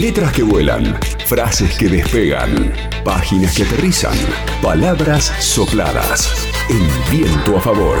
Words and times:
Letras 0.00 0.32
que 0.32 0.42
vuelan, 0.42 0.98
frases 1.26 1.76
que 1.76 1.86
despegan, 1.86 2.72
páginas 3.04 3.54
que 3.54 3.64
aterrizan, 3.64 4.16
palabras 4.62 5.24
sopladas. 5.40 6.48
El 6.70 6.88
viento 7.10 7.58
a 7.58 7.60
favor. 7.60 7.98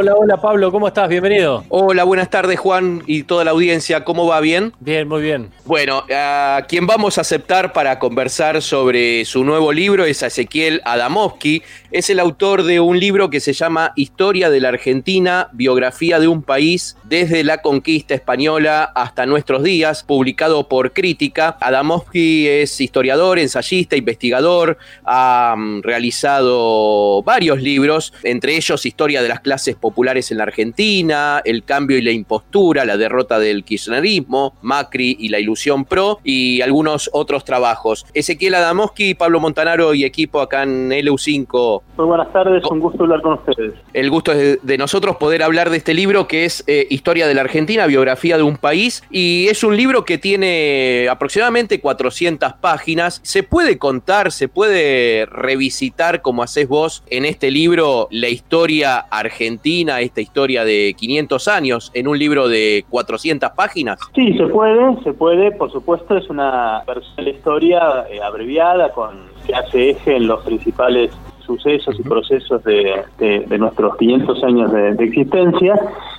Hola, 0.00 0.14
hola 0.14 0.36
Pablo, 0.38 0.72
¿cómo 0.72 0.88
estás? 0.88 1.10
Bienvenido. 1.10 1.62
Hola, 1.68 2.04
buenas 2.04 2.30
tardes 2.30 2.58
Juan 2.58 3.02
y 3.06 3.24
toda 3.24 3.44
la 3.44 3.50
audiencia, 3.50 4.02
¿cómo 4.02 4.26
va? 4.26 4.40
¿Bien? 4.40 4.72
Bien, 4.80 5.06
muy 5.06 5.20
bien. 5.20 5.50
Bueno, 5.66 6.04
a 6.10 6.64
quien 6.66 6.86
vamos 6.86 7.18
a 7.18 7.20
aceptar 7.20 7.74
para 7.74 7.98
conversar 7.98 8.62
sobre 8.62 9.26
su 9.26 9.44
nuevo 9.44 9.72
libro 9.72 10.06
es 10.06 10.22
a 10.22 10.28
Ezequiel 10.28 10.80
Adamovsky. 10.86 11.62
Es 11.92 12.08
el 12.08 12.20
autor 12.20 12.62
de 12.62 12.78
un 12.78 13.00
libro 13.00 13.30
que 13.30 13.40
se 13.40 13.52
llama 13.52 13.92
Historia 13.96 14.48
de 14.48 14.60
la 14.60 14.68
Argentina, 14.68 15.48
biografía 15.50 16.20
de 16.20 16.28
un 16.28 16.44
país 16.44 16.96
desde 17.02 17.42
la 17.42 17.62
conquista 17.62 18.14
española 18.14 18.84
hasta 18.94 19.26
nuestros 19.26 19.64
días, 19.64 20.04
publicado 20.04 20.68
por 20.68 20.92
Crítica. 20.92 21.56
Adamovsky 21.60 22.46
es 22.46 22.80
historiador, 22.80 23.40
ensayista, 23.40 23.96
investigador, 23.96 24.78
ha 25.04 25.56
mm, 25.58 25.82
realizado 25.82 27.24
varios 27.24 27.60
libros, 27.60 28.12
entre 28.22 28.54
ellos 28.54 28.86
Historia 28.86 29.20
de 29.20 29.28
las 29.28 29.40
clases 29.40 29.74
populares 29.74 30.30
en 30.30 30.38
la 30.38 30.44
Argentina, 30.44 31.42
El 31.44 31.64
cambio 31.64 31.98
y 31.98 32.02
la 32.02 32.12
impostura, 32.12 32.84
la 32.84 32.98
derrota 32.98 33.40
del 33.40 33.64
kirchnerismo, 33.64 34.54
Macri 34.62 35.16
y 35.18 35.28
la 35.28 35.40
ilusión 35.40 35.84
pro 35.84 36.20
y 36.22 36.60
algunos 36.60 37.10
otros 37.12 37.44
trabajos. 37.44 38.06
Ezequiel 38.14 38.54
Adamovsky, 38.54 39.14
Pablo 39.14 39.40
Montanaro 39.40 39.92
y 39.92 40.04
equipo 40.04 40.40
acá 40.40 40.62
en 40.62 40.90
LU5. 40.90 41.79
Muy 41.96 42.06
buenas 42.06 42.32
tardes, 42.32 42.64
un 42.70 42.80
gusto 42.80 43.02
hablar 43.02 43.20
con 43.20 43.34
ustedes. 43.34 43.74
El 43.92 44.10
gusto 44.10 44.32
es 44.32 44.64
de 44.64 44.78
nosotros 44.78 45.16
poder 45.16 45.42
hablar 45.42 45.70
de 45.70 45.76
este 45.76 45.92
libro 45.92 46.26
que 46.26 46.44
es 46.44 46.64
eh, 46.66 46.86
Historia 46.88 47.26
de 47.26 47.34
la 47.34 47.42
Argentina, 47.42 47.86
biografía 47.86 48.36
de 48.36 48.42
un 48.42 48.56
país 48.56 49.02
y 49.10 49.48
es 49.48 49.64
un 49.64 49.76
libro 49.76 50.04
que 50.04 50.16
tiene 50.16 51.08
aproximadamente 51.10 51.80
400 51.80 52.54
páginas. 52.54 53.20
Se 53.22 53.42
puede 53.42 53.76
contar, 53.76 54.32
se 54.32 54.48
puede 54.48 55.26
revisitar 55.26 56.22
como 56.22 56.42
haces 56.42 56.68
vos 56.68 57.02
en 57.08 57.24
este 57.24 57.50
libro 57.50 58.08
la 58.10 58.28
historia 58.28 58.98
argentina 58.98 60.00
esta 60.00 60.20
historia 60.20 60.64
de 60.64 60.94
500 60.96 61.48
años, 61.48 61.90
en 61.94 62.08
un 62.08 62.18
libro 62.18 62.48
de 62.48 62.84
400 62.88 63.50
páginas? 63.50 63.98
Sí, 64.14 64.36
se 64.36 64.46
puede, 64.46 65.02
se 65.02 65.12
puede, 65.12 65.52
por 65.52 65.70
supuesto, 65.70 66.16
es 66.16 66.28
una 66.28 66.82
versión 66.86 67.16
de 67.16 67.22
la 67.22 67.30
historia 67.30 67.80
eh, 68.10 68.20
abreviada 68.22 68.90
con 68.92 69.30
que 69.46 69.54
hace 69.54 69.90
eje 69.90 70.16
en 70.16 70.26
los 70.26 70.44
principales 70.44 71.10
sucesos 71.50 71.98
y 71.98 72.02
procesos 72.02 72.62
de, 72.64 73.58
nuestros 73.58 73.96
500 73.96 74.44
años 74.44 74.72
de, 74.72 74.90
existencia 75.04 75.74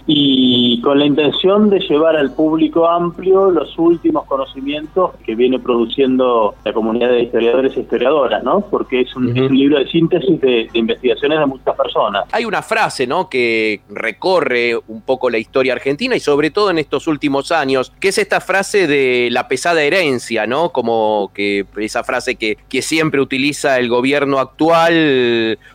y 0.06 0.82
con 0.82 1.00
la 1.00 1.06
intención 1.06 1.70
de 1.70 1.80
llevar 1.80 2.18
al 2.18 2.34
público 2.34 2.88
amplio 2.88 3.50
los 3.50 3.78
últimos 3.78 4.26
conocimientos 4.26 5.12
que 5.26 5.36
viene 5.36 5.60
produciendo 5.60 6.56
la 6.66 6.74
comunidad 6.74 7.10
de 7.10 7.22
historiadores 7.24 7.78
e 7.78 7.82
historiadoras, 7.82 8.44
¿no? 8.44 8.62
Porque 8.62 9.02
es 9.02 9.16
un, 9.16 9.34
libro 9.34 9.80
de 9.80 9.88
síntesis 9.88 10.42
de, 10.42 10.70
investigaciones 10.74 11.40
de 11.40 11.46
muchas 11.46 11.76
personas. 11.76 12.26
Hay 12.32 12.46
una 12.46 12.62
frase, 12.62 13.08
¿no? 13.08 13.30
Que 13.30 13.82
recorre 13.90 14.76
un 14.88 15.02
poco 15.02 15.30
la 15.30 15.38
historia 15.38 15.74
argentina 15.74 16.16
y 16.16 16.20
sobre 16.20 16.52
todo 16.52 16.72
en 16.72 16.78
estos 16.78 17.08
últimos 17.08 17.52
años, 17.52 17.94
que 18.00 18.10
es 18.10 18.18
esta 18.18 18.42
frase 18.42 18.88
de 18.88 19.30
la 19.32 19.48
pesada 19.48 19.82
herencia, 19.82 20.48
¿no? 20.48 20.72
Como 20.72 21.32
que 21.34 21.66
esa 21.78 22.04
frase 22.04 22.36
que, 22.36 22.58
que 22.68 22.82
siempre 22.82 23.22
utiliza 23.22 23.80
el 23.80 23.88
gobierno 23.88 24.40
actual 24.40 25.21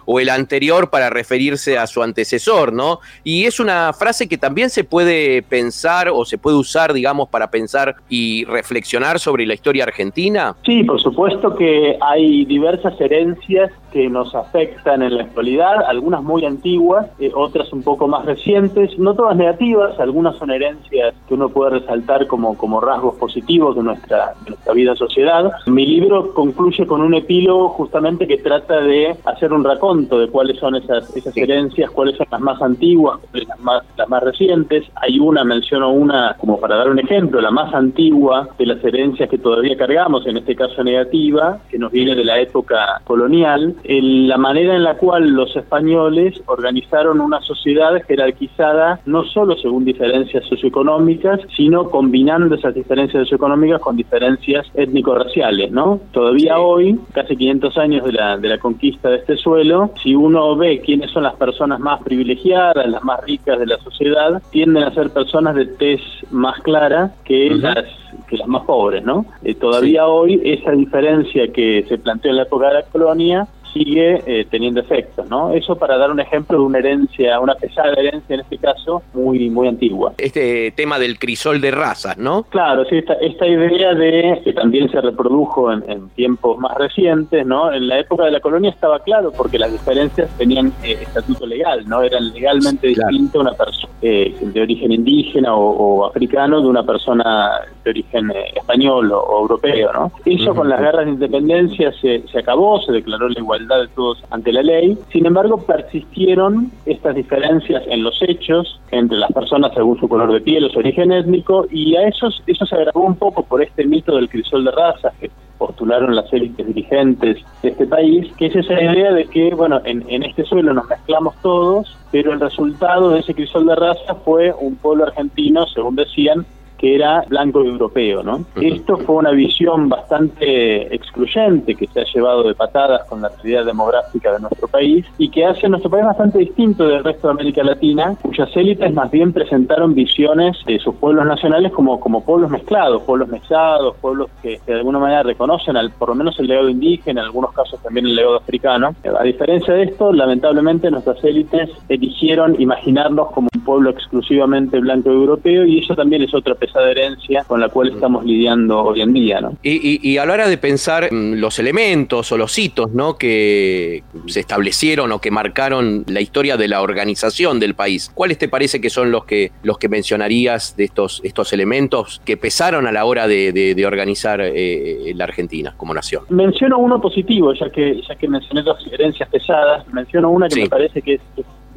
o 0.05 0.21
el 0.21 0.29
anterior 0.29 0.91
para 0.91 1.11
referirse 1.11 1.79
a 1.79 1.87
su 1.87 2.03
antecesor, 2.03 2.73
¿no? 2.73 3.01
Y 3.25 3.45
es 3.45 3.61
una 3.61 3.93
frase 3.93 4.29
que 4.29 4.39
también 4.39 4.71
se 4.71 4.85
puede 4.85 5.43
pensar 5.43 6.09
o 6.09 6.25
se 6.25 6.39
puede 6.39 6.57
usar, 6.57 6.93
digamos, 6.93 7.29
para 7.29 7.51
pensar 7.51 7.97
y 8.09 8.45
reflexionar 8.45 9.19
sobre 9.19 9.47
la 9.47 9.55
historia 9.55 9.85
argentina. 9.85 10.57
Sí, 10.65 10.85
por 10.85 11.01
supuesto 11.01 11.55
que 11.55 11.99
hay 12.01 12.45
diversas 12.45 13.01
herencias 13.01 13.71
que 13.93 14.09
nos 14.09 14.35
afectan 14.35 15.03
en 15.03 15.17
la 15.17 15.23
actualidad, 15.23 15.83
algunas 15.89 16.23
muy 16.23 16.45
antiguas, 16.45 17.07
eh, 17.19 17.31
otras 17.35 17.73
un 17.73 17.83
poco 17.83 18.07
más 18.09 18.27
recientes, 18.27 18.99
no 18.99 19.15
todas 19.15 19.37
negativas, 19.37 19.99
algunas 19.99 20.37
son 20.37 20.51
herencias 20.51 21.15
que 21.27 21.35
uno 21.35 21.49
puede 21.49 21.79
resaltar 21.79 22.27
como, 22.27 22.57
como 22.59 22.81
rasgos 22.81 23.15
positivos 23.17 23.75
de 23.77 23.83
nuestra, 23.83 24.35
de 24.45 24.51
nuestra 24.51 24.73
vida 24.75 24.95
sociedad. 24.97 25.51
Mi 25.67 25.87
libro 25.87 26.35
concluye 26.35 26.87
con 26.87 27.01
un 27.01 27.15
epílogo 27.15 27.71
justamente 27.71 28.27
que 28.27 28.37
trata 28.37 28.81
de 28.81 29.17
hacer 29.37 29.53
un 29.53 29.65
raconto 29.65 30.19
de 30.19 30.29
cuáles 30.29 30.59
son 30.59 30.75
esas, 30.75 31.15
esas 31.17 31.37
herencias, 31.37 31.91
cuáles 31.91 32.17
son 32.17 32.27
las 32.31 32.41
más 32.41 32.61
antiguas, 32.61 33.21
las 33.33 33.61
más, 33.61 33.83
las 33.97 34.09
más 34.09 34.23
recientes. 34.23 34.85
Hay 34.97 35.19
una, 35.19 35.45
menciono 35.45 35.91
una 35.91 36.37
como 36.39 36.59
para 36.59 36.77
dar 36.77 36.91
un 36.91 36.99
ejemplo, 36.99 37.41
la 37.41 37.51
más 37.51 37.73
antigua 37.75 38.49
de 38.59 38.67
las 38.67 38.83
herencias 38.85 39.29
que 39.29 39.39
todavía 39.39 39.77
cargamos, 39.77 40.27
en 40.27 40.39
este 40.39 40.57
caso 40.57 40.83
negativa, 40.83 41.59
que 41.71 41.79
nos 41.79 41.93
viene 41.93 42.15
de 42.15 42.25
la 42.25 42.41
época 42.41 43.01
colonial, 43.05 43.77
la 43.85 44.39
manera 44.39 44.75
en 44.75 44.85
la 44.85 44.97
cual 44.97 45.31
los 45.31 45.55
españoles 45.55 46.41
organizaron 46.47 47.21
una 47.21 47.41
sociedad 47.41 47.93
jerarquizada 48.07 49.01
no 49.07 49.25
solo 49.25 49.57
según 49.57 49.85
diferencias 49.85 50.45
socioeconómicas, 50.47 51.41
sino 51.55 51.91
combinando 51.91 52.55
esas 52.55 52.75
diferencias 52.75 53.23
socioeconómicas 53.23 53.81
con 53.81 53.97
diferencias 53.97 54.67
étnico-raciales, 54.75 55.71
¿no? 55.71 56.01
Todavía 56.13 56.59
hoy, 56.59 56.99
casi 57.13 57.37
500 57.37 57.79
años 57.79 58.05
de 58.05 58.13
la, 58.13 58.37
de 58.39 58.49
la 58.49 58.59
conquista 58.59 59.11
de 59.11 59.16
este 59.17 59.37
suelo, 59.37 59.91
si 60.03 60.15
uno 60.15 60.57
ve 60.57 60.81
quiénes 60.81 61.11
son 61.11 61.25
las 61.25 61.35
personas 61.35 61.81
más 61.81 62.03
privilegiadas, 62.03 62.89
las 62.89 63.03
más 63.03 63.23
ricas 63.25 63.59
de 63.59 63.67
la 63.67 63.79
sociedad, 63.79 64.43
tienden 64.51 64.85
a 64.85 64.95
ser 64.95 65.11
personas 65.11 65.55
de 65.55 65.67
tez 65.67 66.01
más 66.31 66.61
clara 66.61 67.13
que 67.25 67.51
las 67.51 67.85
que 68.29 68.37
las 68.37 68.49
más 68.49 68.65
pobres, 68.65 69.05
¿no? 69.05 69.27
Eh, 69.45 69.55
todavía 69.55 70.07
hoy 70.07 70.41
esa 70.45 70.73
diferencia 70.73 71.49
que 71.53 71.85
se 71.89 71.99
planteó 71.99 72.31
en 72.31 72.39
la 72.39 72.43
época 72.43 72.69
de 72.69 72.75
la 72.75 72.83
colonia 72.83 73.47
sigue 73.77 74.23
eh, 74.27 74.47
teniendo 74.51 74.81
efectos, 74.81 75.29
¿no? 75.29 75.53
Eso 75.53 75.77
para 75.77 75.99
dar 75.99 76.11
un 76.11 76.21
ejemplo 76.21 76.59
de 76.59 76.65
una 76.65 76.79
herencia, 76.79 77.39
una 77.41 77.55
pesada 77.55 77.93
herencia 77.93 78.35
en 78.35 78.41
este 78.41 78.59
caso, 78.59 79.03
muy 79.13 79.51
muy 79.51 79.69
antigua. 79.69 80.13
Este 80.19 80.71
tema 80.73 80.99
del 80.99 81.19
crisol 81.19 81.61
de 81.61 81.71
razas, 81.71 82.17
¿no? 82.17 82.45
Claro, 82.45 82.85
sí, 82.87 82.99
esta, 82.99 83.15
esta 83.15 83.47
idea 83.47 83.95
de 83.95 84.41
que 84.45 84.53
también 84.53 84.91
se 84.91 85.01
reprodujo 85.01 85.73
en, 85.73 86.07
tiempos 86.15 86.59
más 86.59 86.77
recientes, 86.77 87.45
¿no? 87.45 87.73
En 87.73 87.89
la 87.89 87.99
época 87.99 88.25
de 88.25 88.31
la 88.31 88.41
colonia 88.41 88.71
estaba 88.71 89.01
claro 89.01 89.33
porque 89.37 89.59
las 89.59 89.71
diferencias 89.71 90.31
tenían 90.39 90.73
eh, 90.83 90.99
estatuto 91.01 91.47
legal, 91.47 91.85
¿no? 91.87 92.03
Eran 92.03 92.33
legalmente 92.33 92.89
distinto 92.89 93.41
una 93.41 93.53
persona 93.53 93.93
eh, 94.03 94.35
de 94.41 94.61
origen 94.61 94.93
indígena 94.93 95.55
o, 95.55 96.07
africano 96.07 96.61
de 96.61 96.69
una 96.69 96.85
persona 96.85 97.51
de 97.85 97.91
origen 97.91 98.33
español 98.55 99.13
o, 99.13 99.41
europeo, 99.41 99.93
¿no? 99.93 100.13
Eso 100.25 100.55
con 100.55 100.69
las 100.69 100.81
guerras 100.81 101.07
de 101.07 101.13
independencia 101.13 101.93
se, 102.01 102.23
se 102.31 102.39
acabó, 102.39 102.81
se 102.81 102.93
declaró 102.93 103.29
la 103.29 103.39
igualdad 103.39 103.66
de 103.75 103.89
todos 103.89 104.23
ante 104.31 104.53
la 104.53 104.63
ley. 104.63 104.97
Sin 105.13 105.27
embargo, 105.27 105.59
persistieron 105.67 106.71
estas 106.85 107.15
diferencias 107.15 107.83
en 107.89 108.03
los 108.03 108.21
hechos 108.23 108.81
entre 108.91 109.19
las 109.19 109.33
personas 109.33 109.73
según 109.75 109.99
su 109.99 110.09
color 110.09 110.33
de 110.33 110.41
piel 110.41 110.65
o 110.65 110.69
su 110.71 110.79
origen 110.79 111.13
étnico 111.13 111.67
y 111.71 111.97
a 111.97 112.09
eso, 112.09 112.29
eso 112.47 112.67
se 112.67 112.75
agravó 112.75 113.03
un 113.03 113.17
poco 113.17 113.43
por 113.43 113.63
este 113.63 113.85
mito 113.85 114.17
del 114.17 114.29
crisol 114.29 114.65
de 114.65 114.71
razas 114.71 115.13
que 115.21 115.31
postularon 115.59 116.15
las 116.15 116.31
élites 116.33 116.67
dirigentes 116.67 117.39
de 117.63 117.69
este 117.71 117.87
país, 117.87 118.31
que 118.37 118.47
es 118.47 118.57
esa 118.57 118.75
idea 118.75 119.13
de 119.13 119.25
que, 119.25 119.55
bueno, 119.55 119.81
en, 119.85 120.05
en 120.09 120.23
este 120.23 120.45
suelo 120.45 120.75
nos 120.75 120.87
mezclamos 120.89 121.35
todos, 121.43 121.97
pero 122.13 122.33
el 122.33 122.41
resultado 122.41 123.11
de 123.11 123.21
ese 123.21 123.35
crisol 123.35 123.67
de 123.67 123.75
razas 123.75 124.17
fue 124.25 124.53
un 124.53 124.77
pueblo 124.77 125.05
argentino, 125.05 125.67
según 125.67 125.97
decían, 125.97 126.45
que 126.79 126.95
era 126.95 127.25
blanco 127.29 127.65
y 127.65 127.69
europeo, 127.69 128.23
¿no? 128.23 128.45
Esto 128.61 128.97
fue 128.99 129.17
una 129.17 129.31
visión 129.31 129.89
bastante 129.89 130.95
excluyente 130.95 131.75
que 131.75 131.87
se 131.87 132.01
ha 132.01 132.05
llevado 132.05 132.43
de 132.43 132.55
patadas 132.55 133.05
con 133.09 133.23
la 133.23 133.29
realidad 133.29 133.65
demográfica 133.65 134.33
de 134.33 134.41
nuestro 134.41 134.69
país 134.69 135.07
y 135.19 135.31
que 135.31 135.45
hace 135.45 135.67
a 135.67 135.69
nuestro 135.69 135.91
país 135.91 136.05
bastante 136.05 136.39
distinto 136.39 136.87
del 136.87 137.05
resto 137.05 137.29
de 137.29 137.33
América 137.33 137.63
Latina, 137.63 138.17
cuyas 138.23 138.49
élites 138.57 138.93
más 138.93 139.11
bien 139.11 139.33
presentaron 139.33 139.95
visiones 139.95 140.57
de 140.67 140.79
sus 140.79 140.95
pueblos 140.97 141.27
nacionales 141.27 141.73
como, 141.73 141.99
como 142.01 142.25
pueblos 142.25 142.51
mezclados, 142.51 143.03
pueblos 143.03 143.29
mezclados, 143.29 143.97
pueblos 144.01 144.31
que, 144.43 144.61
de 144.67 144.75
alguna 144.75 144.99
manera 144.99 145.23
reconocen 145.23 145.77
al, 145.77 145.91
por 145.93 146.11
lo 146.11 146.15
menos 146.15 146.39
el 146.39 146.47
legado 146.47 146.69
indígena, 146.69 147.21
en 147.21 147.27
algunos 147.27 147.53
casos 147.53 147.81
también 147.83 148.07
el 148.07 148.17
legado 148.17 148.37
africano. 148.37 148.95
A 149.19 149.23
diferencia 149.23 149.75
de 149.75 149.85
esto, 149.85 150.13
lamentablemente 150.13 150.91
nuestras 150.91 151.23
élites 151.25 151.71
eligieron 151.89 152.61
imaginarnos 152.61 153.31
como 153.33 153.49
pueblo 153.67 153.91
exclusivamente 153.91 154.79
blanco 154.79 155.11
europeo 155.11 155.67
y 155.67 155.81
eso 155.81 155.97
también 155.97 156.23
es 156.23 156.33
otra 156.33 156.55
pesada 156.55 156.89
herencia 156.89 157.43
con 157.45 157.61
la 157.61 157.69
cual 157.69 157.89
estamos 157.89 158.25
lidiando 158.25 158.81
hoy 158.81 159.01
en 159.01 159.13
día. 159.13 159.41
¿no? 159.41 159.57
Y, 159.63 160.01
y, 160.09 160.19
a 160.19 160.25
la 160.25 160.33
hora 160.33 160.49
de 160.49 160.57
pensar 160.57 161.13
mm, 161.13 161.35
los 161.35 161.59
elementos 161.59 162.31
o 162.31 162.39
los 162.39 162.57
hitos 162.57 162.93
¿no? 162.93 163.19
que 163.19 164.05
se 164.27 164.41
establecieron 164.41 165.11
o 165.11 165.19
que 165.19 165.33
marcaron 165.33 166.05
la 166.07 166.21
historia 166.21 166.57
de 166.57 166.69
la 166.69 166.81
organización 166.81 167.59
del 167.59 167.75
país, 167.75 168.11
¿cuáles 168.15 168.39
te 168.39 168.49
parece 168.49 168.81
que 168.81 168.89
son 168.89 169.11
los 169.11 169.25
que, 169.25 169.51
los 169.65 169.79
que 169.79 169.89
mencionarías 169.89 170.77
de 170.77 170.85
estos, 170.85 171.21
estos 171.25 171.53
elementos 171.53 172.23
que 172.25 172.37
pesaron 172.37 172.87
a 172.87 172.93
la 172.93 173.05
hora 173.05 173.27
de, 173.27 173.85
organizar 173.87 174.41
eh, 174.43 175.13
la 175.17 175.25
Argentina 175.25 175.75
como 175.77 175.93
nación? 175.93 176.23
Menciono 176.29 176.79
uno 176.79 177.01
positivo, 177.01 177.53
ya 177.53 177.69
que, 177.71 178.01
ya 178.09 178.15
que 178.15 178.29
mencioné 178.29 178.63
las 178.63 178.87
herencias 178.87 179.29
pesadas, 179.29 179.87
menciono 179.93 180.31
una 180.31 180.49
que 180.49 180.63
me 180.63 180.69
parece 180.69 181.03
que 181.03 181.15
es 181.15 181.21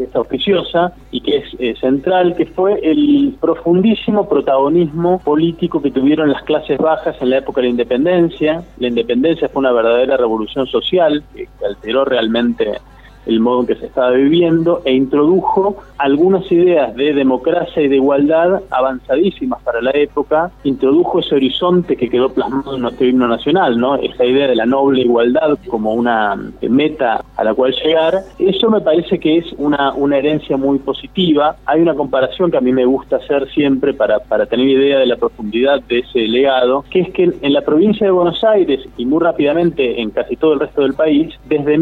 es 0.03 0.15
auspiciosa 0.15 0.93
y 1.11 1.21
que 1.21 1.37
es 1.37 1.45
eh, 1.59 1.75
central, 1.79 2.35
que 2.35 2.45
fue 2.45 2.79
el 2.83 3.35
profundísimo 3.39 4.27
protagonismo 4.27 5.19
político 5.19 5.81
que 5.81 5.91
tuvieron 5.91 6.29
las 6.29 6.43
clases 6.43 6.77
bajas 6.77 7.15
en 7.21 7.31
la 7.31 7.37
época 7.37 7.61
de 7.61 7.67
la 7.67 7.71
independencia. 7.71 8.63
La 8.77 8.87
independencia 8.87 9.49
fue 9.49 9.61
una 9.61 9.71
verdadera 9.71 10.17
revolución 10.17 10.67
social 10.67 11.23
que 11.35 11.47
alteró 11.65 12.05
realmente 12.05 12.79
el 13.25 13.39
modo 13.39 13.61
en 13.61 13.67
que 13.67 13.75
se 13.75 13.85
estaba 13.85 14.11
viviendo 14.11 14.81
e 14.85 14.93
introdujo 14.93 15.77
algunas 15.97 16.49
ideas 16.51 16.95
de 16.95 17.13
democracia 17.13 17.81
y 17.81 17.87
de 17.87 17.97
igualdad 17.97 18.61
avanzadísimas 18.69 19.61
para 19.63 19.81
la 19.81 19.91
época, 19.91 20.51
introdujo 20.63 21.19
ese 21.19 21.35
horizonte 21.35 21.95
que 21.95 22.09
quedó 22.09 22.29
plasmado 22.29 22.75
en 22.75 22.81
nuestro 22.81 23.05
himno 23.05 23.27
nacional, 23.27 23.77
¿no? 23.77 23.95
Esa 23.95 24.25
idea 24.25 24.47
de 24.47 24.55
la 24.55 24.65
noble 24.65 25.01
igualdad 25.01 25.57
como 25.67 25.93
una 25.93 26.37
meta 26.61 27.23
a 27.35 27.43
la 27.43 27.53
cual 27.53 27.73
llegar. 27.73 28.21
Eso 28.37 28.69
me 28.69 28.81
parece 28.81 29.19
que 29.19 29.37
es 29.37 29.45
una, 29.57 29.93
una 29.93 30.17
herencia 30.17 30.57
muy 30.57 30.79
positiva. 30.79 31.57
Hay 31.65 31.81
una 31.81 31.95
comparación 31.95 32.51
que 32.51 32.57
a 32.57 32.61
mí 32.61 32.71
me 32.71 32.85
gusta 32.85 33.17
hacer 33.17 33.49
siempre 33.49 33.93
para, 33.93 34.19
para 34.19 34.45
tener 34.45 34.67
idea 34.67 34.99
de 34.99 35.05
la 35.05 35.17
profundidad 35.17 35.81
de 35.83 35.99
ese 35.99 36.19
legado, 36.19 36.85
que 36.89 37.01
es 37.01 37.11
que 37.11 37.31
en 37.41 37.53
la 37.53 37.61
provincia 37.61 38.05
de 38.05 38.11
Buenos 38.11 38.43
Aires 38.43 38.87
y 38.97 39.05
muy 39.05 39.21
rápidamente 39.21 40.01
en 40.01 40.11
casi 40.11 40.35
todo 40.35 40.53
el 40.53 40.59
resto 40.59 40.81
del 40.81 40.93
país, 40.93 41.33
desde 41.47 41.77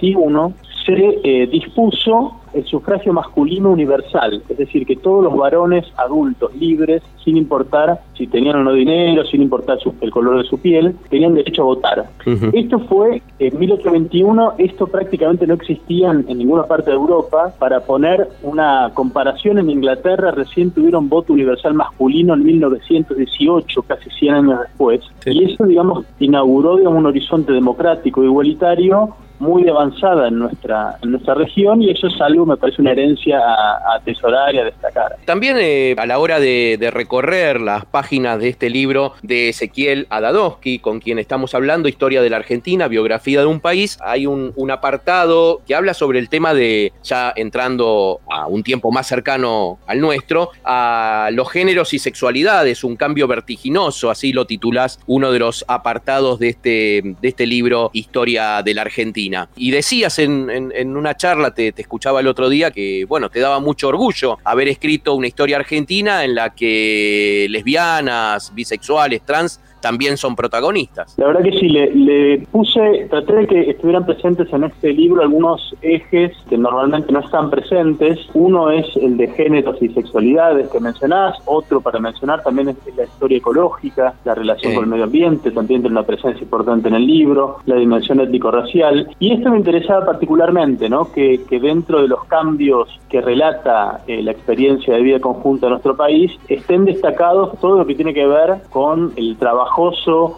1821 0.00 0.54
se 0.84 1.20
eh, 1.24 1.46
dispuso 1.46 2.40
el 2.52 2.64
sufragio 2.66 3.12
masculino 3.12 3.70
universal, 3.70 4.42
es 4.48 4.56
decir, 4.56 4.86
que 4.86 4.94
todos 4.96 5.24
los 5.24 5.36
varones 5.36 5.84
adultos 5.96 6.54
libres, 6.54 7.02
sin 7.24 7.36
importar 7.36 8.00
si 8.16 8.28
tenían 8.28 8.56
o 8.56 8.62
no 8.62 8.72
dinero, 8.72 9.24
sin 9.24 9.42
importar 9.42 9.78
el 10.00 10.10
color 10.10 10.40
de 10.40 10.48
su 10.48 10.58
piel, 10.58 10.94
tenían 11.10 11.34
derecho 11.34 11.62
a 11.62 11.64
votar. 11.64 12.10
Esto 12.52 12.78
fue 12.80 13.22
en 13.40 13.58
1821, 13.58 14.54
esto 14.58 14.86
prácticamente 14.86 15.46
no 15.48 15.54
existía 15.54 16.12
en, 16.12 16.26
ninguna 16.26 16.62
parte 16.64 16.90
de 16.90 16.96
Europa. 16.96 17.52
Para 17.58 17.80
poner 17.80 18.28
una 18.42 18.92
comparación, 18.94 19.58
en 19.58 19.70
Inglaterra 19.70 20.30
recién 20.30 20.70
tuvieron 20.70 21.08
voto 21.08 21.32
universal 21.32 21.74
masculino 21.74 22.34
en 22.34 22.44
1918, 22.44 23.82
casi 23.82 24.10
100 24.10 24.34
años 24.34 24.60
después. 24.60 25.00
Y 25.26 25.52
eso, 25.52 25.64
digamos, 25.64 26.04
inauguró 26.20 26.76
digamos, 26.76 27.00
un 27.00 27.06
horizonte 27.06 27.52
democrático, 27.52 28.22
igualitario, 28.22 29.14
muy 29.38 29.68
avanzada 29.68 30.28
en 30.28 30.38
nuestra 30.38 30.98
en 31.02 31.12
nuestra 31.12 31.34
región 31.34 31.82
y 31.82 31.90
eso 31.90 32.06
es 32.06 32.20
algo 32.20 32.46
me 32.46 32.56
parece 32.56 32.80
una 32.80 32.92
herencia 32.92 33.38
a, 33.38 33.96
atesorar 33.96 34.54
y 34.54 34.58
a 34.58 34.64
destacar. 34.64 35.16
También 35.24 35.56
eh, 35.58 35.94
a 35.98 36.06
la 36.06 36.18
hora 36.18 36.40
de, 36.40 36.78
recorrer 36.92 37.60
las 37.60 37.86
páginas 37.86 38.38
de 38.38 38.48
este 38.48 38.70
libro 38.70 39.14
de 39.22 39.48
Ezequiel 39.48 40.06
Adadowski, 40.10 40.78
con 40.78 41.00
quien 41.00 41.18
estamos 41.18 41.54
hablando, 41.54 41.88
Historia 41.88 42.22
de 42.22 42.30
la 42.30 42.36
Argentina, 42.36 42.88
Biografía 42.88 43.40
de 43.40 43.46
un 43.46 43.60
País, 43.60 43.98
hay 44.02 44.26
un, 44.26 44.52
apartado 44.70 45.60
que 45.66 45.74
habla 45.74 45.92
sobre 45.94 46.18
el 46.18 46.28
tema 46.28 46.54
de, 46.54 46.92
ya 47.02 47.32
entrando 47.36 48.20
a 48.30 48.46
un 48.46 48.62
tiempo 48.62 48.90
más 48.90 49.06
cercano 49.06 49.78
al 49.86 50.00
nuestro, 50.00 50.50
a 50.64 51.28
los 51.32 51.50
géneros 51.50 51.92
y 51.94 51.98
sexualidades, 51.98 52.82
un 52.82 52.96
cambio 52.96 53.28
vertiginoso, 53.28 54.10
así 54.10 54.32
lo 54.32 54.46
titulas 54.46 54.98
uno 55.06 55.32
de 55.32 55.38
los 55.38 55.64
apartados 55.68 56.38
de 56.38 56.48
este, 56.48 57.02
de 57.20 57.28
este 57.28 57.46
libro, 57.46 57.90
Historia 57.92 58.62
de 58.62 58.74
la 58.74 58.82
Argentina. 58.82 59.23
Y 59.56 59.70
decías 59.70 60.18
en, 60.18 60.96
una 60.96 61.16
charla, 61.16 61.52
te, 61.54 61.72
te, 61.72 61.82
escuchaba 61.82 62.20
el 62.20 62.26
otro 62.26 62.48
día, 62.48 62.70
que 62.70 63.04
bueno, 63.06 63.30
te 63.30 63.40
daba 63.40 63.60
mucho 63.60 63.88
orgullo 63.88 64.38
haber 64.44 64.68
escrito 64.68 65.14
una 65.14 65.26
historia 65.26 65.56
argentina 65.56 66.24
en 66.24 66.34
la 66.34 66.54
que 66.54 67.46
lesbianas, 67.50 68.54
bisexuales, 68.54 69.22
trans 69.22 69.60
también 69.84 70.16
son 70.16 70.34
protagonistas. 70.34 71.14
La 71.18 71.26
verdad 71.26 71.42
que 71.42 71.52
sí, 71.58 71.68
le, 71.68 72.38
puse, 72.50 73.06
traté 73.10 73.34
de 73.34 73.46
que 73.46 73.60
estuvieran 73.72 74.06
presentes 74.06 74.50
en 74.50 74.64
este 74.64 74.94
libro 74.94 75.20
algunos 75.20 75.74
ejes 75.82 76.32
que 76.48 76.56
normalmente 76.56 77.12
no 77.12 77.20
están 77.20 77.50
presentes. 77.50 78.18
Uno 78.32 78.70
es 78.70 78.86
el 78.96 79.18
de 79.18 79.28
géneros 79.28 79.76
y 79.82 79.90
sexualidades 79.90 80.70
que 80.70 80.80
mencionás, 80.80 81.36
otro 81.44 81.82
para 81.82 81.98
mencionar 81.98 82.42
también 82.42 82.70
es 82.70 82.76
la 82.96 83.04
historia 83.04 83.36
ecológica, 83.36 84.14
la 84.24 84.34
relación 84.34 84.74
con 84.74 84.84
el 84.84 84.90
medio 84.90 85.04
ambiente, 85.04 85.50
también 85.50 85.82
tiene 85.82 85.98
una 85.98 86.06
presencia 86.06 86.42
importante 86.42 86.88
en 86.88 86.94
el 86.94 87.06
libro, 87.06 87.58
la 87.66 87.76
dimensión 87.76 88.20
étnico-racial. 88.20 89.14
Y 89.18 89.34
esto 89.34 89.50
me 89.50 89.58
interesaba 89.58 90.06
particularmente, 90.06 90.88
¿no? 90.88 91.12
que, 91.12 91.42
que 91.46 91.60
dentro 91.60 92.00
de 92.00 92.08
los 92.08 92.24
cambios 92.24 92.88
que 93.10 93.20
relata 93.20 94.00
eh, 94.06 94.22
la 94.22 94.30
experiencia 94.30 94.94
de 94.94 95.02
vida 95.02 95.20
conjunta 95.20 95.66
de 95.66 95.72
nuestro 95.72 95.94
país, 95.94 96.32
estén 96.48 96.86
destacados 96.86 97.60
todo 97.60 97.76
lo 97.76 97.86
que 97.86 97.94
tiene 97.94 98.14
que 98.14 98.26
ver 98.26 98.62
con 98.70 99.12
el 99.16 99.36
trabajo 99.36 99.73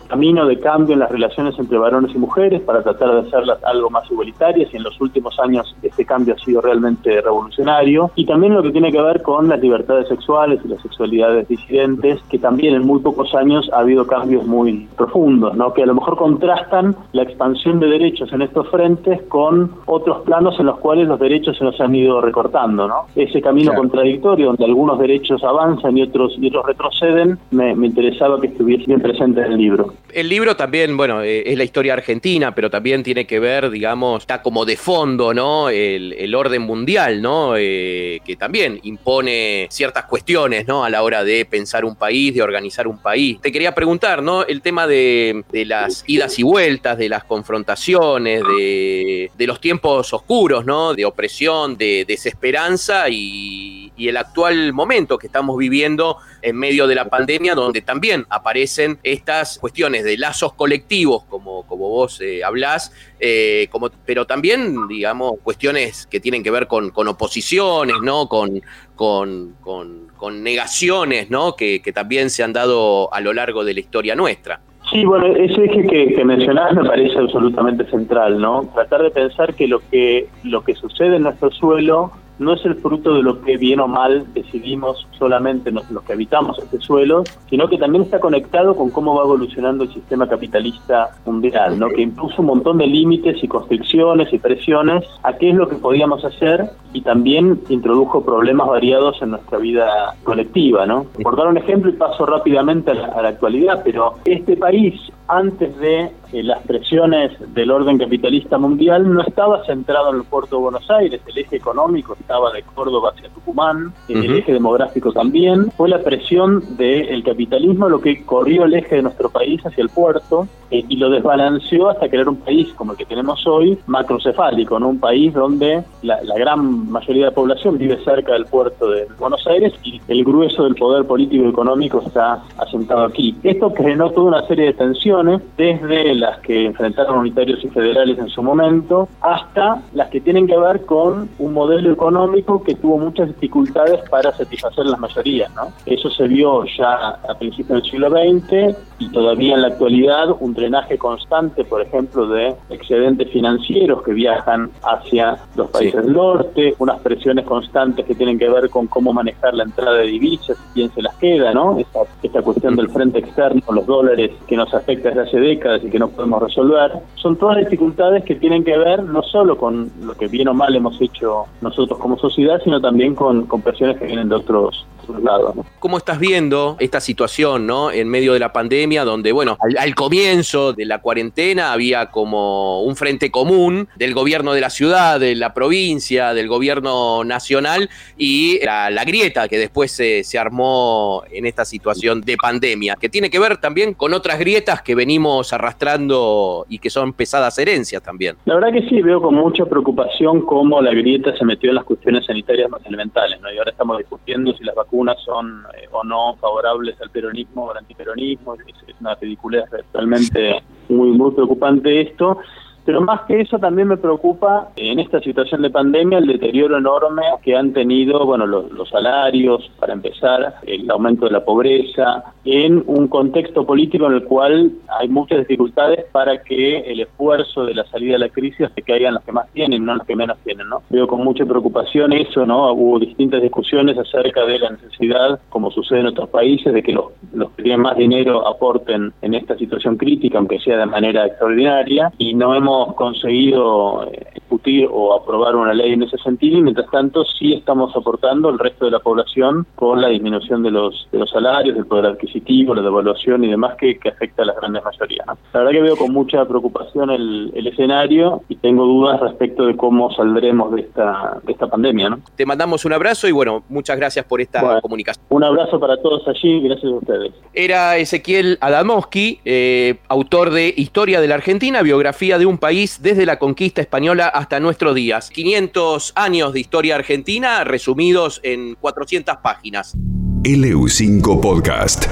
camino 0.09 0.47
de 0.47 0.59
cambio 0.59 0.95
en 0.95 1.01
las 1.01 1.11
relaciones 1.11 1.59
entre 1.59 1.79
varones 1.79 2.15
y 2.15 2.19
mujeres 2.19 2.63
para 2.63 2.83
tratar 2.83 3.13
de 3.13 3.29
hacerlas 3.29 3.63
algo 3.65 3.91
más 3.91 4.11
igualitarias 4.11 4.73
y 4.73 4.77
en 4.77 4.83
los 4.83 5.01
últimos 5.01 5.39
años 5.39 5.77
este 5.83 6.05
cambio 6.05 6.35
ha 6.35 6.39
sido 6.39 6.61
realmente 6.61 7.21
revolucionario 7.21 8.11
y 8.15 8.25
también 8.25 8.55
lo 8.55 8.63
que 8.63 8.71
tiene 8.71 8.91
que 8.91 9.01
ver 9.01 9.23
con 9.23 9.49
las 9.49 9.61
libertades 9.61 10.09
sexuales 10.09 10.61
y 10.65 10.69
las 10.69 10.81
sexualidades 10.83 11.49
disidentes 11.49 12.21
que 12.31 12.39
también 12.39 12.75
en 12.75 12.87
muy 12.87 13.01
pocos 13.01 13.35
años 13.35 13.69
ha 13.73 13.81
habido 13.81 14.07
cambios 14.07 14.47
muy 14.47 14.89
profundos, 14.97 15.55
¿no? 15.57 15.73
que 15.75 15.83
a 15.83 15.87
lo 15.87 15.95
mejor 15.95 16.17
contrastan 16.17 16.97
la 17.13 17.23
expansión 17.23 17.81
de 17.81 17.89
derechos 17.89 18.33
en 18.33 18.43
estos 18.43 18.69
frentes 18.69 19.23
con 19.29 19.71
otros 19.87 20.23
planos 20.25 20.59
en 20.59 20.67
los 20.67 20.79
cuales 20.79 21.09
los 21.09 21.21
derechos 21.21 21.59
se 21.59 21.65
nos 21.65 21.79
han 21.81 21.95
ido 21.95 22.21
recortando, 22.21 22.89
¿no? 22.89 23.07
Ese 23.15 23.41
camino 23.41 23.75
contradictorio 23.75 24.47
donde 24.47 24.65
algunos 24.65 24.99
derechos 24.99 25.43
avanzan 25.45 25.97
y 25.97 26.03
otros 26.03 26.35
y 26.39 26.49
otros 26.49 26.67
retroceden, 26.67 27.39
me, 27.51 27.75
me 27.75 27.87
interesaba 27.87 28.41
que 28.41 28.49
estuviese 28.49 28.85
bien 28.87 29.01
presente 29.01 29.26
el 29.35 29.57
libro. 29.57 29.95
El 30.13 30.29
libro 30.29 30.57
también, 30.57 30.97
bueno, 30.97 31.23
eh, 31.23 31.43
es 31.47 31.59
la 31.59 31.65
historia 31.65 31.93
argentina, 31.93 32.55
pero 32.55 32.71
también 32.71 33.03
tiene 33.03 33.27
que 33.27 33.39
ver, 33.39 33.71
digamos, 33.71 34.23
está 34.23 34.41
como 34.41 34.65
de 34.65 34.77
fondo, 34.77 35.35
¿no? 35.35 35.69
El, 35.69 36.35
orden 36.35 36.63
mundial, 36.63 37.23
¿no? 37.23 37.55
Eh, 37.57 38.21
que 38.25 38.37
también 38.37 38.79
impone 38.83 39.69
ciertas 39.71 40.05
cuestiones, 40.05 40.67
¿no? 40.67 40.85
A 40.85 40.91
la 40.91 41.03
hora 41.03 41.25
de 41.25 41.45
pensar 41.45 41.85
un 41.85 41.97
país, 41.97 42.35
de 42.35 42.43
organizar 42.43 42.87
un 42.87 42.99
país. 42.99 43.41
Te 43.41 43.51
quería 43.51 43.75
preguntar, 43.75 44.23
¿no? 44.23 44.45
El 44.45 44.61
tema 44.61 44.87
de, 44.87 45.45
las 45.53 46.05
idas 46.07 46.39
y 46.39 46.43
vueltas, 46.43 46.99
de 46.99 47.09
las 47.09 47.25
confrontaciones, 47.25 48.43
de, 48.43 49.31
de 49.37 49.47
los 49.47 49.61
tiempos 49.61 50.13
oscuros, 50.13 50.65
¿no? 50.65 50.95
De 50.95 51.05
opresión, 51.05 51.77
de 51.77 52.05
desesperanza 52.07 53.09
y 53.09 53.87
y 53.97 54.09
el 54.09 54.17
actual 54.17 54.73
momento 54.73 55.19
que 55.19 55.27
estamos 55.27 55.57
viviendo 55.57 56.19
en 56.43 56.57
medio 56.57 56.87
de 56.87 56.95
la 56.95 57.09
pandemia, 57.09 57.55
donde 57.55 57.81
también 57.81 58.27
aparecen 58.29 58.99
estas 59.17 59.59
cuestiones 59.59 60.05
de 60.05 60.17
lazos 60.17 60.53
colectivos, 60.53 61.25
como, 61.25 61.67
como 61.67 61.89
vos 61.89 62.21
eh, 62.21 62.45
hablás, 62.45 62.93
eh, 63.19 63.69
como, 63.71 63.91
pero 64.05 64.27
también, 64.27 64.87
digamos, 64.89 65.35
cuestiones 65.43 66.07
que 66.07 66.21
tienen 66.21 66.43
que 66.43 66.51
ver 66.51 66.67
con, 66.67 66.91
con 66.91 67.09
oposiciones, 67.09 67.97
¿no? 68.03 68.29
Con, 68.29 68.63
con, 68.95 69.55
con, 69.61 70.43
negaciones, 70.43 71.31
¿no? 71.31 71.57
Que, 71.57 71.81
que 71.83 71.93
también 71.93 72.31
se 72.31 72.43
han 72.43 72.53
dado 72.53 73.13
a 73.13 73.21
lo 73.21 73.33
largo 73.33 73.65
de 73.65 73.75
la 73.75 73.81
historia 73.81 74.15
nuestra. 74.15 74.61
Sí, 74.91 75.05
bueno, 75.05 75.27
ese 75.27 75.65
eje 75.65 75.87
que, 75.87 76.15
que, 76.15 76.25
mencionás 76.25 76.73
me 76.75 76.85
parece 76.85 77.19
absolutamente 77.19 77.85
central, 77.91 78.41
¿no? 78.41 78.71
Tratar 78.73 79.03
de 79.03 79.11
pensar 79.11 79.55
que 79.55 79.67
lo 79.67 79.81
que 79.91 80.29
lo 80.45 80.63
que 80.63 80.75
sucede 80.75 81.17
en 81.17 81.23
nuestro 81.23 81.51
suelo 81.51 82.13
no 82.39 82.55
es 82.55 82.65
el 82.65 82.75
fruto 82.77 83.15
de 83.15 83.23
lo 83.23 83.41
que 83.41 83.57
bien 83.57 83.81
o 83.81 83.89
mal 83.89 84.27
decidimos 84.35 85.07
solamente 85.19 85.71
los, 85.71 85.85
que 86.07 86.13
habitamos 86.13 86.59
este 86.59 86.79
suelo, 86.81 87.25
sino 87.49 87.69
que 87.69 87.79
también 87.79 88.05
está 88.05 88.21
conectado 88.21 88.77
con 88.77 88.91
cómo 88.91 89.15
va 89.15 89.25
evolucionando 89.25 89.85
el 89.85 89.93
sistema 89.93 90.29
capitalista 90.29 91.11
mundial, 91.25 91.79
¿no? 91.79 91.89
que 91.89 92.03
impuso 92.03 92.43
un 92.43 92.49
montón 92.49 92.79
de 92.79 92.87
límites 92.87 93.43
y 93.43 93.49
constricciones 93.49 94.33
y 94.33 94.39
presiones 94.39 95.05
a 95.23 95.33
qué 95.35 95.51
es 95.51 95.57
lo 95.57 95.69
que 95.69 95.77
podíamos 95.77 96.25
hacer 96.25 96.71
y 96.93 97.01
también 97.03 97.61
introdujo 97.69 98.25
problemas 98.25 98.69
variados 98.69 99.21
en 99.23 99.31
nuestra 99.31 99.59
vida 99.59 100.15
colectiva. 100.25 100.87
¿no? 100.87 101.07
Por 101.23 101.37
dar 101.37 101.49
un 101.49 101.57
ejemplo 101.57 101.91
y 101.91 101.95
paso 101.95 102.27
rápidamente 102.27 102.91
a 102.91 103.23
la, 103.23 103.29
actualidad, 103.29 103.83
pero 103.85 104.15
este 104.25 104.57
país 104.57 104.95
antes 105.29 105.77
de 105.79 106.11
eh, 106.33 106.43
las 106.43 106.63
presiones 106.63 107.33
del 107.55 107.71
orden 107.71 107.99
capitalista 107.99 108.59
mundial 108.59 109.13
no 109.13 109.23
estaba 109.23 109.65
centrado 109.65 110.11
en 110.11 110.17
el 110.17 110.25
puerto 110.25 110.57
de 110.57 110.63
Buenos 110.63 110.91
Aires, 110.91 111.21
el 111.27 111.39
eje 111.39 111.57
económico 111.57 112.17
estaba 112.19 112.53
de 112.53 112.63
Córdoba 112.63 113.13
hacia 113.15 113.29
Tucumán, 113.31 113.93
el 114.09 114.37
eje 114.37 114.53
demográfico 114.53 115.13
también, 115.13 115.71
fue 115.77 115.89
la 115.89 116.03
presión 116.03 116.77
del 116.77 117.23
capitalismo 117.23 117.89
lo 117.89 118.01
que 118.01 118.25
corrió 118.25 118.65
el 118.65 118.75
eje 118.75 118.97
de 118.97 119.03
nuestro 119.03 119.31
país 119.31 119.65
hacia 119.65 119.83
el 119.83 119.89
puerto 119.89 120.49
eh, 120.71 120.85
y 120.89 120.97
lo 120.97 121.11
desbalanceó 121.11 121.89
hasta 121.89 122.09
crear 122.09 122.29
un 122.29 122.37
país 122.37 122.69
como 122.75 122.93
el 122.93 122.99
que 122.99 123.05
tenemos 123.05 123.47
hoy, 123.47 123.79
macrocefálico, 123.87 124.79
¿no? 124.79 124.89
un 124.89 125.01
país 125.01 125.33
donde 125.33 125.85
la, 126.07 126.21
gran 126.37 126.91
mayoría 126.91 127.25
de 127.25 127.31
la 127.31 127.35
población 127.35 127.79
vive 127.79 127.99
cerca 128.05 128.33
del 128.33 128.47
puerto 128.47 128.91
de 128.91 129.07
Buenos 129.19 129.47
Aires 129.47 129.73
y 129.83 130.01
el 130.09 130.25
grueso 130.25 130.65
del 130.65 130.75
poder 130.75 131.05
político 131.05 131.45
y 131.45 131.49
económico 131.49 132.03
está 132.07 132.43
asentado 132.59 133.05
aquí. 133.05 133.37
Esto 133.43 133.73
generó 133.77 134.11
toda 134.11 134.29
una 134.29 134.47
serie 134.47 134.67
de 134.67 134.73
tensiones, 134.75 135.43
desde 135.57 136.15
las 136.15 136.39
que 136.41 136.67
enfrentaron 136.67 137.19
unitarios 137.19 137.65
y 137.65 137.69
federales 137.69 138.19
en 138.19 138.29
su 138.29 138.43
momento, 138.43 139.09
hasta 139.21 139.83
las 139.93 140.09
que 140.09 140.21
tienen 140.21 140.47
que 140.47 140.57
ver 140.57 140.85
con 140.87 141.29
un 141.39 141.53
modelo 141.53 141.93
económico 141.93 142.63
que 142.63 142.75
tuvo 142.75 142.99
muchas 142.99 143.29
dificultades 143.29 144.09
para 144.09 144.33
satisfacer 144.33 144.87
las 144.87 144.99
mayorías. 144.99 145.53
¿no? 145.55 145.73
Eso 145.87 146.11
se 146.11 146.29
vio 146.29 146.65
ya 146.65 147.19
a 147.29 147.35
principios 147.39 147.83
del 147.83 147.91
siglo 147.91 148.11
XX 148.11 148.77
y 148.99 149.09
todavía 149.11 149.55
en 149.55 149.63
la 149.63 149.69
actualidad 149.69 150.37
un 150.41 150.55
drenaje 150.55 150.99
constante, 150.99 151.65
por 151.65 151.83
ejemplo, 151.83 152.27
de 152.29 152.55
excedentes 152.71 153.31
financieros 153.31 154.03
que 154.03 154.13
viajan 154.13 154.71
hacia 154.83 155.39
los 155.55 155.71
países 155.71 155.96
del 155.97 156.13
norte, 156.13 156.75
unas 156.79 157.01
presiones 157.01 157.45
constantes 157.45 158.05
que 158.05 158.15
tienen 158.15 158.39
que 158.39 158.49
ver 158.49 158.69
con 158.71 158.87
cómo 158.87 159.13
manejar 159.13 159.55
la 159.55 159.65
entrada 159.65 159.95
de 159.99 160.07
divisas 160.07 160.57
y 160.71 160.75
quién 160.75 160.95
se 160.95 161.03
las 161.03 161.15
queda, 161.17 161.53
¿no? 161.53 161.79
Esta, 161.79 162.01
esta 162.23 162.43
cuestión 162.43 162.77
del 162.77 162.91
frente 162.91 163.19
externo, 163.19 163.63
los 163.73 163.87
dólares 163.87 164.33
que 164.47 164.57
nos 164.57 164.73
afecta 164.75 165.09
desde 165.09 165.23
hace 165.23 165.41
décadas 165.41 165.83
y 165.85 165.91
que 165.91 165.99
no 165.99 166.09
podemos 166.09 166.43
resolver, 166.43 166.93
son 167.15 167.37
todas 167.37 167.59
dificultades 167.59 168.25
que 168.25 168.35
tienen 168.35 168.65
que 168.65 168.77
ver 168.77 169.03
no 169.03 169.23
solo 169.23 169.57
con 169.57 169.91
lo 170.03 170.15
que 170.15 170.29
bien 170.29 170.49
o 170.49 170.55
mal 170.55 170.75
hemos 170.75 171.01
hecho 171.01 171.45
nosotros 171.61 171.99
como 171.99 172.19
sociedad, 172.19 172.61
sino 172.63 172.81
también 172.81 173.15
con, 173.15 173.47
con 173.47 173.63
presiones 173.63 173.99
que 173.99 174.07
vienen 174.07 174.29
de 174.29 174.37
otros, 174.37 174.87
lados. 175.23 175.55
¿Cómo 175.79 175.99
estás 175.99 176.19
viendo 176.19 176.77
esta 176.81 177.01
situación, 177.01 177.67
¿no? 177.67 177.91
En 177.91 178.09
medio 178.09 178.33
de 178.33 178.39
la 178.39 178.53
pandemia, 178.53 179.05
donde, 179.05 179.33
bueno, 179.33 179.57
al, 179.61 179.79
al, 179.79 179.95
comienzo 179.95 180.73
de 180.73 180.85
la 180.85 181.01
cuarentena 181.01 181.73
había 181.73 182.07
como 182.07 182.83
un 182.83 182.97
frente 182.97 183.31
común 183.31 183.89
del 183.97 184.15
gobierno 184.15 184.53
de 184.53 184.61
la 184.61 184.71
ciudad, 184.71 185.21
de 185.21 185.35
la 185.37 185.55
provincia, 185.55 185.86
del 185.87 186.49
gobierno 186.49 187.23
nacional 187.23 187.89
y 188.19 188.59
la, 188.65 189.05
grieta 189.05 189.47
que 189.47 189.57
después 189.57 189.93
se, 189.93 190.25
se, 190.25 190.37
armó 190.37 191.23
en 191.31 191.47
esta 191.47 191.65
situación 191.65 192.23
de 192.23 192.37
pandemia, 192.37 192.97
que 193.01 193.09
tiene 193.09 193.31
que 193.31 193.39
ver 193.39 193.59
también 193.59 193.95
con 193.95 194.13
otras 194.13 194.39
grietas 194.39 194.83
que 194.83 194.97
venimos 194.97 195.53
arrastrando 195.53 196.67
y 196.69 196.81
que 196.81 196.91
son 196.91 197.13
pesadas 197.13 197.57
herencias 197.59 198.03
también. 198.03 198.37
La 198.47 198.55
verdad 198.57 198.73
que 198.73 198.89
sí, 198.89 199.01
veo 199.01 199.23
con 199.23 199.35
mucha 199.35 199.65
preocupación 199.65 200.43
cómo 200.43 200.83
la 200.83 200.93
grieta 200.93 201.37
se 201.37 201.45
metió 201.45 201.71
en 201.71 201.77
las 201.77 201.85
cuestiones 201.85 202.27
sanitarias 202.27 202.69
más 202.69 202.85
elementales, 202.85 203.41
¿no? 203.41 203.53
Y 203.53 203.59
ahora 203.59 203.71
estamos 203.71 203.99
discutiendo 203.99 204.53
si 204.55 204.65
las 204.65 204.75
vacunas 204.75 205.17
son 205.25 205.63
eh, 205.81 205.87
o 205.93 206.03
no 206.03 206.37
favorables 206.41 207.01
al 207.01 207.11
peronismo 207.11 207.67
o 207.67 207.71
al 207.71 207.79
antiperonismo. 207.79 208.55
Es, 208.55 208.61
es 208.89 208.95
una 209.01 209.15
ridiculez 209.15 209.65
realmente 209.93 210.63
muy, 210.89 211.11
muy 211.11 211.31
preocupante 211.31 212.01
esto. 212.01 212.39
Pero 212.87 213.01
más 213.01 213.23
que 213.23 213.41
eso 213.41 213.59
también 213.59 213.89
me 213.89 213.97
preocupa 213.97 214.69
en 214.77 215.01
esta 215.01 215.19
situación 215.19 215.63
de 215.63 215.71
pandemia 215.71 216.19
el 216.19 216.29
deterioro 216.29 216.79
enorme 216.79 217.23
que 217.43 217.57
han 217.57 217.73
tenido, 217.73 218.25
bueno, 218.25 218.47
los, 218.47 218.89
salarios, 218.89 219.69
para 219.81 219.93
empezar, 219.93 220.55
el 220.65 220.89
aumento 220.89 221.27
de 221.27 221.33
la 221.33 221.45
pobreza, 221.45 222.23
en 222.45 222.85
un 222.87 223.09
contexto 223.09 223.67
político 223.67 224.07
en 224.07 224.13
el 224.13 224.25
cual 224.25 224.71
hay 225.01 225.09
muchas 225.09 225.39
dificultades 225.39 226.05
para 226.13 226.41
que 226.45 226.79
el 226.79 227.01
esfuerzo 227.01 227.67
de 227.67 227.75
la 227.75 227.85
salida 227.87 228.13
de 228.13 228.21
la 228.21 228.29
crisis 228.29 228.69
se 228.73 228.83
caigan 228.83 229.15
los 229.15 229.25
que 229.25 229.33
más 229.33 229.51
tienen, 229.53 229.85
no 229.85 229.97
los 229.97 230.07
que 230.07 230.15
menos 230.15 230.39
tienen, 230.45 230.69
¿no? 230.69 230.83
Veo 230.89 231.09
con 231.09 231.25
mucha 231.25 231.45
preocupación 231.45 232.13
eso, 232.13 232.47
¿no? 232.47 232.73
Hubo 232.73 233.01
distintas 233.01 233.43
discusiones 233.43 233.99
acerca 233.99 234.45
de 234.45 234.61
la 234.61 234.71
necesidad, 234.71 235.41
como 235.49 235.73
sucede 235.73 236.01
en 236.01 236.07
otros 236.07 236.29
países, 236.29 236.73
de 236.73 236.85
que 236.85 236.93
los, 236.93 237.07
los 237.35 237.51
que 237.51 237.65
tienen 237.65 237.81
más 237.81 237.97
dinero 237.97 238.47
aporten 238.47 239.13
en 239.23 239.35
esta 239.35 239.57
situación 239.59 239.97
crítica, 239.97 240.39
aunque 240.39 240.61
sea 240.61 240.79
de 240.79 240.87
manera 240.87 241.27
extraordinaria, 241.27 242.13
y 242.19 242.33
no 242.35 242.55
hemos 242.55 242.76
conseguido 242.95 244.11
discutir 244.47 244.89
o 244.91 245.15
aprobar 245.15 245.57
una 245.57 245.75
ley 245.75 245.93
en 245.93 246.05
ese 246.05 246.17
sentido 246.19 246.59
y 246.59 246.63
mientras 246.63 246.89
tanto 246.91 247.25
sí 247.25 247.55
estamos 247.55 247.93
soportando 247.93 248.49
el 248.49 248.59
resto 248.59 248.85
de 248.85 248.93
la 248.93 249.01
población 249.01 249.67
con 249.75 250.01
la 250.01 250.09
disminución 250.09 250.63
de 250.63 250.71
los 250.71 251.09
de 251.11 251.19
los 251.19 251.31
salarios, 251.31 251.75
del 251.75 251.87
poder 251.87 252.07
adquisitivo, 252.07 252.75
la 252.75 252.83
devaluación 252.83 253.43
y 253.45 253.49
demás 253.49 253.77
que, 253.77 253.99
que 253.99 254.11
afecta 254.11 254.43
a 254.43 254.47
las 254.47 254.57
grandes 254.57 254.85
mayorías. 254.85 255.27
¿no? 255.27 255.37
La 255.53 255.61
verdad 255.61 255.73
que 255.73 255.83
veo 255.83 255.97
con 255.97 256.13
mucha 256.13 256.45
preocupación 256.47 257.11
el, 257.11 257.51
el, 257.55 257.67
escenario 257.67 258.43
y 258.49 258.57
tengo 258.57 258.85
dudas 258.85 259.21
respecto 259.21 259.67
de 259.67 259.77
cómo 259.77 260.13
saldremos 260.15 260.73
de 260.73 260.83
esta 260.83 261.41
de 261.43 261.53
esta 261.53 261.67
pandemia. 261.67 262.11
¿no? 262.11 262.21
Te 262.37 262.47
mandamos 262.47 262.85
un 262.85 262.93
abrazo 262.93 263.27
y 263.27 263.33
bueno, 263.33 263.65
muchas 263.69 263.97
gracias 263.97 264.25
por 264.25 264.41
esta 264.41 264.63
bueno, 264.63 264.81
comunicación. 264.81 265.25
Un 265.29 265.43
abrazo 265.43 265.81
para 265.81 266.01
todos 266.01 266.27
allí, 266.29 266.61
gracias 266.61 266.93
a 266.93 266.97
ustedes. 266.97 267.33
Era 267.53 267.97
Ezequiel 267.97 268.59
Adamowski, 268.61 269.41
eh, 269.45 269.97
autor 270.09 270.51
de 270.51 270.73
Historia 270.77 271.21
de 271.21 271.29
la 271.29 271.35
Argentina, 271.35 271.83
biografía 271.83 272.39
de 272.39 272.47
un 272.47 272.59
país 272.59 273.03
desde 273.03 273.27
la 273.27 273.39
conquista 273.39 273.81
española 273.81 274.31
hasta 274.37 274.61
nuestros 274.61 274.95
días. 274.95 275.31
500 275.31 276.13
años 276.15 276.53
de 276.53 276.61
historia 276.61 276.97
argentina 276.97 277.65
resumidos 277.65 278.41
en 278.43 278.75
400 278.75 279.37
páginas. 279.39 279.95
LU5 280.43 281.41
Podcast. 281.41 282.07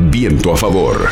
Viento 0.00 0.52
a 0.52 0.56
favor. 0.56 1.08